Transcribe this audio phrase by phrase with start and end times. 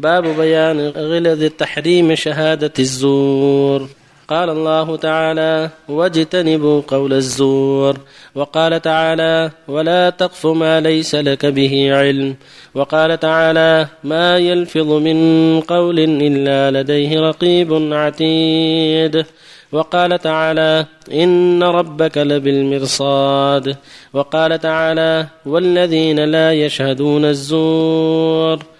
[0.00, 3.88] باب بيان غلظ التحريم شهادة الزور.
[4.28, 7.96] قال الله تعالى واجتنبوا قول الزور.
[8.34, 12.34] وقال تعالى ولا تقف ما ليس لك به علم.
[12.74, 19.24] وقال تعالى ما يلفظ من قول إلا لديه رقيب عتيد.
[19.72, 23.76] وقال تعالى إن ربك لبالمرصاد.
[24.12, 28.75] وقال تعالى والذين لا يشهدون الزور.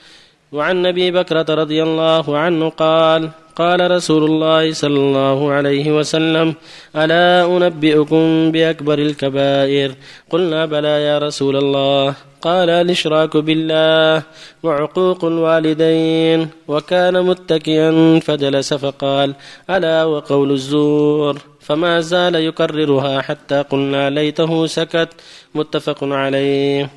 [0.53, 6.54] وعن أبي بكرة رضي الله عنه قال قال رسول الله صلى الله عليه وسلم
[6.96, 9.95] ألا أنبئكم بأكبر الكبائر؟
[10.31, 12.14] قلنا بلى يا رسول الله.
[12.43, 14.23] قال الإشراك بالله
[14.63, 19.35] وعقوق الوالدين وكان متكئا فجلس فقال
[19.71, 25.08] ألا وقول الزور؟ فما زال يكررها حتى قلنا ليته سكت
[25.54, 26.90] متفق عليه.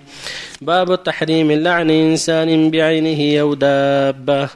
[0.61, 4.49] باب تحريم لعن إنسان بعينه أو دابة.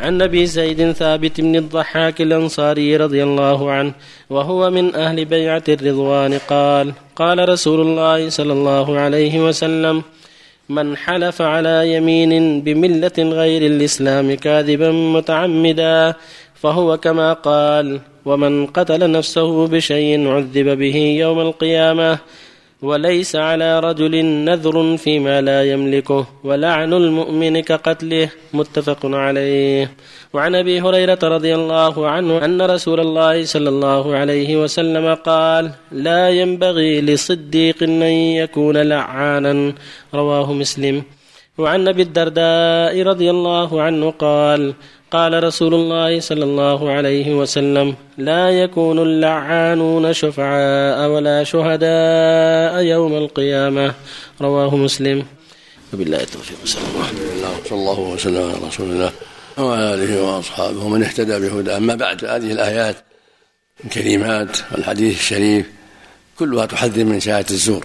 [0.00, 3.92] عن أبي زيد ثابت بن الضحاك الأنصاري رضي الله عنه
[4.30, 10.02] وهو من أهل بيعة الرضوان قال قال رسول الله صلى الله عليه وسلم
[10.68, 16.14] من حلف على يمين بملة غير الإسلام كاذبا متعمدا
[16.54, 22.18] فهو كما قال ومن قتل نفسه بشيء عذب به يوم القيامة
[22.82, 29.90] وليس على رجل نذر فيما لا يملكه ولعن المؤمن كقتله متفق عليه.
[30.34, 36.28] وعن أبي هريرة رضي الله عنه أن رسول الله صلى الله عليه وسلم قال لا
[36.28, 38.02] ينبغي لصديق أن
[38.42, 39.72] يكون لعانا.
[40.14, 41.02] رواه مسلم.
[41.58, 44.74] وعن أبي الدرداء رضي الله عنه قال
[45.10, 53.94] قال رسول الله صلى الله عليه وسلم لا يكون اللعانون شفعاء ولا شهداء يوم القيامة.
[54.40, 55.24] رواه مسلم.
[55.92, 56.56] وبالله التوفيق.
[56.64, 59.12] صلى الله صلى الله وسلم على رسول الله
[59.58, 62.96] وعلى آله وأصحابه ومن اهتدى بهداه أما بعد هذه الآيات
[63.84, 65.66] الكريمات والحديث الشريف
[66.38, 67.84] كلها تحذر من شهادة الزور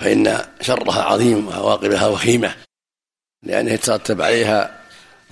[0.00, 2.63] فإن شرها عظيم وعواقبها وخيمة.
[3.44, 4.80] لأنه يترتب عليها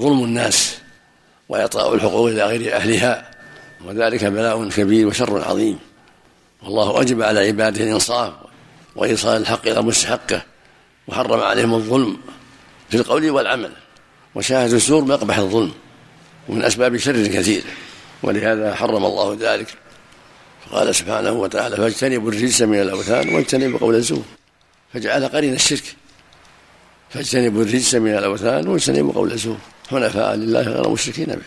[0.01, 0.77] ظلم الناس
[1.49, 3.31] وإعطاء الحقوق إلى غير أهلها
[3.85, 5.79] وذلك بلاء كبير وشر عظيم.
[6.63, 8.33] والله أجب على عباده الإنصاف
[8.97, 10.43] وإيصال الحق إلى مستحقه
[11.09, 12.17] وحرم عليهم الظلم
[12.91, 13.73] في القول والعمل
[14.35, 15.73] وشاهد الزور مقبح الظلم
[16.49, 17.63] ومن أسباب شر كثير
[18.23, 19.75] ولهذا حرم الله ذلك.
[20.67, 24.25] فقال سبحانه وتعالى فاجتنبوا الرجس من الأوثان واجتنبوا قول الزور.
[24.95, 25.97] فجعل قرين الشرك.
[27.13, 29.57] فاجتنبوا الرجس من الأوثان واجتنبوا قول الزور.
[29.91, 31.43] حنفاء لله غير مشركين به.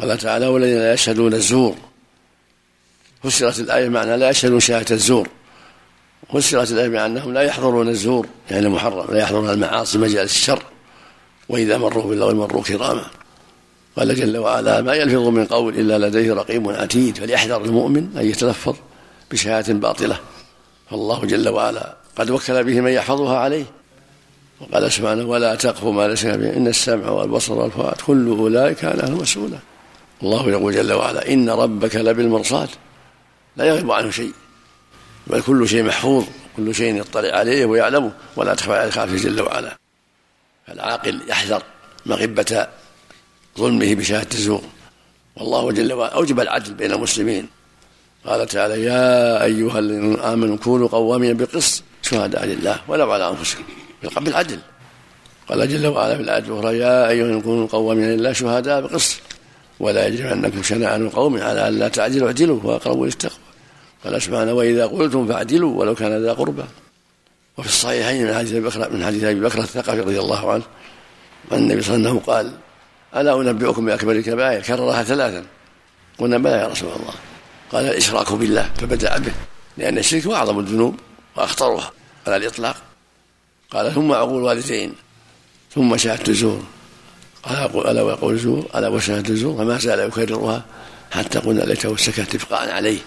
[0.00, 1.76] قال تعالى والذين لا يشهدون الزور.
[3.24, 5.28] فسرت الآية معنى لا يشهدون شهادة الزور.
[6.34, 10.62] فسرت الآية بأنهم لا يحضرون الزور يعني المحرم لا يحضرون المعاصي مجالس الشر.
[11.48, 13.06] وإذا مروا باللغو مروا كراما.
[13.96, 18.74] قال جل وعلا ما يلفظ من قول إلا لديه رقيب عتيد فليحذر المؤمن أن يتلفظ
[19.30, 20.20] بشهادة باطلة.
[20.90, 23.77] فالله جل وعلا قد وكل به من يحفظها عليه.
[24.60, 29.10] وقال سبحانه ولا تقف ما ليس به إن السمع والبصر والفؤاد كل أولئك كان له
[29.10, 29.58] مسؤولا
[30.22, 32.68] الله يقول جل وعلا إن ربك لبالمرصاد.
[33.56, 34.32] لا يغيب عنه شيء.
[35.26, 36.24] بل كل شيء محفوظ.
[36.56, 39.78] كل شيء يطلع عليه ويعلمه ولا تخفى على الخافي جل وعلا.
[40.66, 41.62] فالعاقل يحذر
[42.06, 42.66] مغبة
[43.58, 44.62] ظلمه بشهادة الزور.
[45.36, 47.48] والله جل وعلا أوجب العدل بين المسلمين.
[48.26, 53.64] قال تعالى يا أيها الذين آمنوا كونوا قوامين بالقسط شهداء لله ولو على أنفسكم.
[54.02, 54.58] بالعدل.
[55.48, 59.20] قال جل وعلا في الآية الأخرى يا أيها كونوا قوامين لله شهداء بقسط
[59.80, 63.38] ولا يجرمنكم شنآن قوم على أن لا تعدلوا اعدلوا وأقربوا للتقوى
[64.04, 66.64] قال سبحانه وإذا قلتم فاعدلوا ولو كان ذا قربى.
[67.58, 70.62] وفي الصحيحين من حديث بكر من حديث أبي بكر الثقفي رضي الله عنه
[71.52, 72.52] أن النبي صلى الله عليه وسلم قال
[73.16, 75.44] ألا أنبئكم بأكبر الكبائر؟ كررها ثلاثا.
[76.18, 77.14] قلنا بلى يا رسول الله.
[77.72, 79.32] قال الإشراك بالله فبدأ به
[79.76, 80.94] لأن الشرك أعظم الذنوب
[81.36, 81.92] وأخطرها
[82.26, 82.76] على الإطلاق.
[83.70, 84.94] قال ثم عقول الوالدين
[85.74, 86.64] ثم شهادة الزور.
[87.42, 90.64] قال ألا ويقول الزور؟ ألا وشهادة الزور؟ فما زال يكررها
[91.10, 92.98] حتى قلنا ليته سكت اتفقاء عليه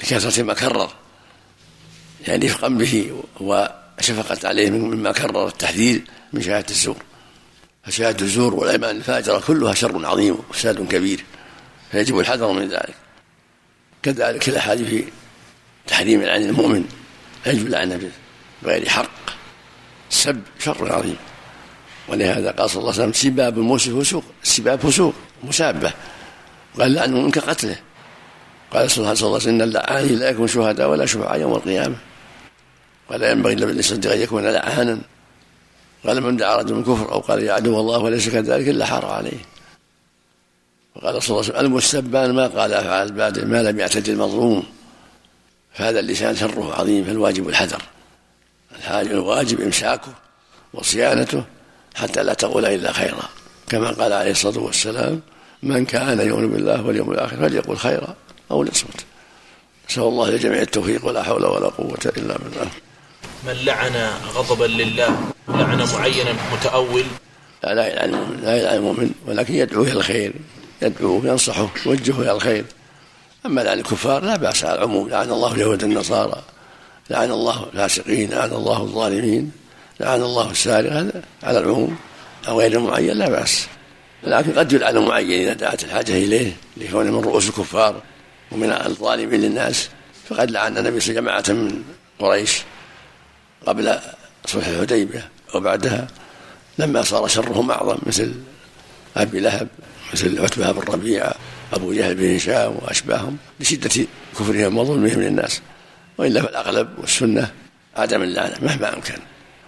[0.00, 0.90] لكثرة ما كرر.
[2.28, 6.96] يعني رفقا به وشفقت عليه مما كرر التحذير من شهادة الزور.
[7.84, 11.24] فشهادة الزور والأيمان الفاجرة كلها شر عظيم وفساد كبير
[11.92, 12.94] فيجب الحذر من ذلك.
[14.02, 15.04] كذلك الأحاديث في
[15.86, 16.84] تحريم العين المؤمن
[17.46, 18.10] يجب لعنه
[18.62, 19.13] بغير حق.
[20.24, 21.16] السب شر عظيم.
[22.08, 25.92] ولهذا قال صلى الله عليه وسلم سباب الموسى فسوق السباب فسوق مسابة.
[26.78, 27.76] قال لعنه منك قتله.
[28.72, 31.96] قال صلى الله عليه وسلم إن اللعان لا يكون شهداء ولا شفعاء يوم القيامة.
[33.10, 34.98] ولا ينبغي للصديق أن يكون لعانا.
[36.06, 39.06] قال من دعا رجل من كفر أو قال يا عدو الله وليس كذلك إلا حار
[39.06, 39.38] عليه.
[40.96, 44.64] وقال صلى الله عليه وسلم المستبان ما قال افعل البادئ ما لم يعتد المظلوم.
[45.72, 47.82] فهذا اللسان شره عظيم فالواجب الحذر.
[48.90, 50.12] الواجب إمساكه
[50.74, 51.44] وصيانته
[51.94, 53.28] حتى لا تقول إلا خيرا.
[53.68, 55.20] كما قال عليه الصلاة والسلام
[55.62, 58.14] من كان يؤمن بالله واليوم الآخر فليقل خيرا
[58.50, 59.04] أو ليصمت.
[59.90, 62.68] نسأل الله لجميع التوفيق ولا حول ولا قوة إلا بالله.
[63.46, 65.16] من لعن غضبا لله
[65.48, 67.04] لعن معينا متأول.
[67.64, 70.32] لا لا يلعن لا يلعن المؤمن ولكن يدعوه إلى الخير
[70.82, 72.64] يدعوه ينصحه يوجهه إلى الخير.
[73.46, 76.42] أما لعن الكفار لا بأس على العموم لعن الله اليهود النصارى
[77.10, 79.52] لعن الله الفاسقين لعن الله الظالمين
[80.00, 81.96] لعن الله السارق هذا على العموم
[82.48, 83.66] أو غير معين لا بأس.
[84.24, 88.02] لكن قد يلعن معين إذا دعت الحاجة إليه لكونه من رؤوس الكفار
[88.52, 89.88] ومن الظالمين للناس
[90.28, 91.82] فقد لعن النبي جماعة من
[92.18, 92.62] قريش
[93.66, 93.98] قبل
[94.46, 96.06] صلح الحديبية وبعدها.
[96.78, 98.34] لما صار شرهم أعظم مثل
[99.16, 99.68] أبي لهب
[100.12, 101.34] مثل عتبة بن ربيعة
[101.72, 104.06] أبو جهل بن هشام وأشباههم لشدة
[104.38, 105.60] كفرهم وظلمهم للناس.
[106.18, 107.50] وإلا فالأغلب والسنة
[107.96, 109.14] عدم اللعنه مهما أمكن.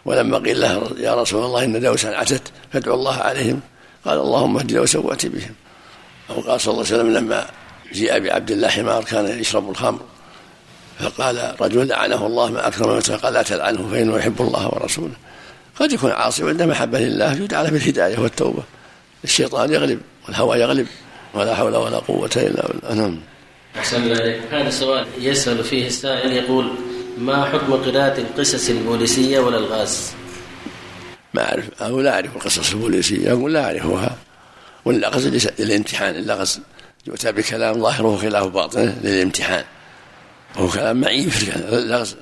[0.04, 3.60] ولما قيل له يا رسول الله إن دوسا عتت فادعو الله عليهم.
[4.04, 5.54] قال اللهم اهد دوسا وات بهم.
[6.30, 7.46] أو قال صلى الله عليه وسلم لما
[7.92, 10.00] جيء بعبد الله حمار كان يشرب الخمر
[11.00, 15.14] فقال رجل لعنه الله ما اكرم قال لا تلعنه فإنه يحب الله ورسوله.
[15.80, 18.62] قد يكون عاصي وعند محبة لله يدعى له بالهدايه والتوبة.
[19.24, 20.86] الشيطان يغلب والهوى يغلب
[21.34, 22.94] ولا حول ولا قوة إلا بالله.
[22.94, 23.18] نعم.
[24.50, 26.72] هذا السؤال يسأل فيه السائل يقول
[27.18, 30.12] ما حكم قراءة القصص البوليسية والألغاز؟
[31.34, 31.82] ما أعرف.
[31.82, 34.16] أو لا أعرف القصص البوليسية أقول لا أعرفها.
[34.84, 36.14] واللغز للامتحان.
[36.14, 36.60] اللغز
[37.06, 39.64] يؤتى بكلام ظاهره خلاف باطنه للامتحان.
[40.56, 41.32] وهو كلام معيب
[41.72, 42.16] اللغز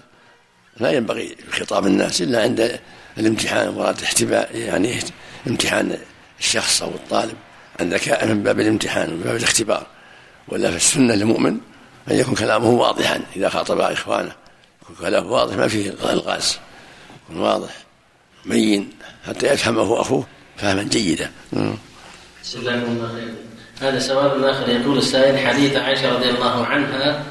[0.80, 2.80] لا ينبغي خطاب الناس إلا عند
[3.18, 3.68] الامتحان.
[3.68, 4.98] مراد احتباء يعني
[5.46, 5.98] امتحان
[6.40, 7.36] الشخص أو الطالب.
[7.80, 9.93] عند من باب الامتحان ومن باب الاختبار.
[10.48, 11.58] ولا في السنة للمؤمن
[12.10, 14.32] أن يكون كلامه واضحا إذا خاطب إخوانه.
[14.82, 16.58] يكون كلامه واضح ما فيه الغاز
[17.24, 17.70] يكون واضح
[18.44, 18.90] مين
[19.26, 20.26] حتى يفهمه أخوه
[20.56, 21.30] فهما جيدا.
[23.80, 24.68] هذا سؤال آخر.
[24.68, 27.24] يقول السائل حديث عائشة رضي الله عنها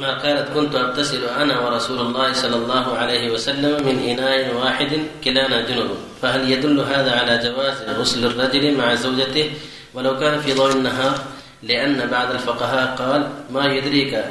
[0.00, 5.60] ما قالت كنت أغتسل أنا ورسول الله صلى الله عليه وسلم من إناء واحد كلانا
[5.68, 5.90] جنب.
[6.22, 9.50] فهل يدل هذا على جواز غسل الرجل مع زوجته؟
[9.94, 11.18] ولو كان في ضوء النهار
[11.62, 14.24] لأن بعض الفقهاء قال ما يدريك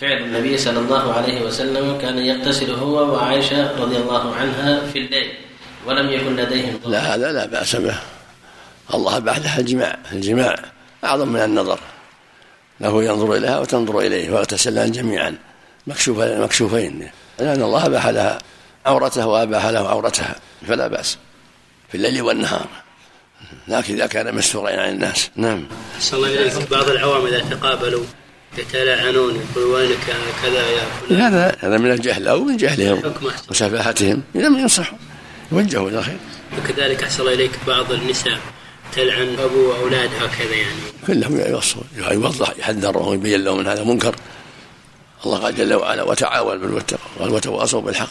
[0.00, 5.32] فعل النبي صلى الله عليه وسلم كان يغتسل هو وعائشة رضي الله عنها في الليل
[5.86, 7.94] ولم يكن لديهم لا هذا لا بأس به.
[8.94, 9.98] الله بعدها الجماع.
[10.12, 10.56] الجماع
[11.04, 11.78] أعظم من النظر.
[12.80, 15.38] له ينظر إليها وتنظر إليه ويغتسلان جميعا.
[15.86, 17.10] مكشوف مكشوفين.
[17.38, 18.38] لأن الله أباح لها
[18.86, 20.34] عورته وأباح له عورتها.
[20.68, 21.18] فلا بأس.
[21.88, 22.66] في الليل والنهار.
[23.68, 25.30] لكن إذا كان مستورين عن الناس.
[25.36, 25.66] نعم.
[26.00, 28.04] صلى الله إليك بعض العوام إذا تقابلوا
[28.58, 30.06] يتلاعنون يقول وينك
[30.42, 33.14] كذا يا فلان؟ هذا هذا من الجهل أو من جهلهم
[33.50, 34.22] وسفاهتهم.
[34.34, 34.98] لم ينصحوا.
[35.52, 36.16] يوجهوا إلى الخير
[36.58, 38.38] وكذلك أحسن إليك بعض النساء
[38.92, 40.80] تلعن أبو وأولادها كذا يعني.
[41.06, 44.16] كلهم يوصون يوضح يحذرهم ويبين لهم أن هذا منكر.
[45.26, 48.10] الله قال جل وعلا وتعاون بالتقوى قال وتواصوا بالحق.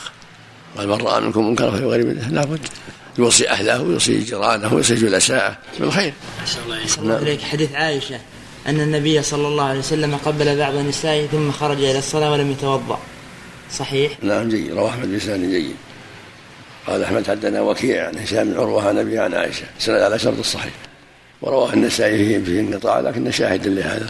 [0.77, 2.67] قال من رأى منكم منكرا فليغير منه لابد
[3.17, 6.13] يوصي أهله ويوصي جيرانه ويوصي جلساءه بالخير.
[6.39, 8.19] أحسن الله الله إليك حديث عائشة
[8.67, 12.99] أن النبي صلى الله عليه وسلم قبل بعض نسائه ثم خرج إلى الصلاة ولم يتوضأ.
[13.71, 15.75] صحيح؟ نعم جيد رواه أحمد بن جيد.
[16.87, 20.39] قال أحمد حدنا وكيع عن هشام بن عروة عن أبي عن عائشة سند على شرط
[20.39, 20.73] الصحيح.
[21.41, 24.09] ورواه النسائي فيه في انقطاع لكن شاهد لهذا.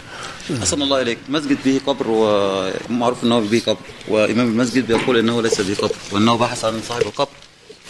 [0.60, 5.62] أحسن الله إليك مسجد به قبر ومعروف أنه به قبر وإمام المسجد بيقول أنه ليس
[5.62, 7.30] به قبر وأنه بحث عن صاحب القبر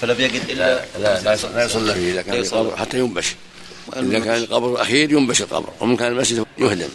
[0.01, 2.11] فلم يجد إلا لا لا, لا يصلى فيه.
[2.11, 3.35] إذا كان القبر حتى ينبش.
[3.97, 5.69] إذا كان القبر الاخير ينبش القبر.
[5.79, 6.89] ومن كان المسجد يهدم.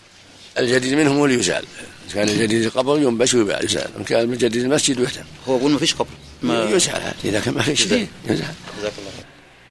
[0.58, 1.64] الجديد منهم هو اللي يزال.
[2.06, 5.24] إذا كان الجديد القبر ينبش ويزال وإن كان الجديد المسجد يهدم.
[5.48, 6.10] هو يقول ما فيش قبر.
[6.42, 8.06] ما يزال إذا كان ما فيش يزال.
[8.28, 8.90] جزاك الله